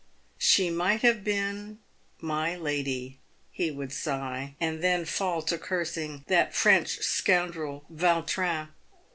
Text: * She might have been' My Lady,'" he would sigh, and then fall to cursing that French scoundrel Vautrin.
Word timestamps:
* 0.27 0.39
She 0.49 0.71
might 0.71 1.03
have 1.03 1.23
been' 1.23 1.77
My 2.21 2.55
Lady,'" 2.55 3.19
he 3.51 3.69
would 3.69 3.93
sigh, 3.93 4.55
and 4.59 4.83
then 4.83 5.05
fall 5.05 5.43
to 5.43 5.59
cursing 5.59 6.23
that 6.27 6.55
French 6.55 6.97
scoundrel 7.03 7.85
Vautrin. 7.87 8.69